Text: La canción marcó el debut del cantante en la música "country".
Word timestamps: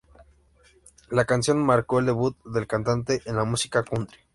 La 1.11 1.25
canción 1.25 1.63
marcó 1.63 1.99
el 1.99 2.07
debut 2.07 2.35
del 2.45 2.65
cantante 2.65 3.21
en 3.27 3.35
la 3.35 3.43
música 3.43 3.83
"country". 3.83 4.17